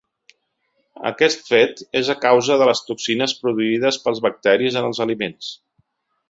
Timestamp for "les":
2.69-2.81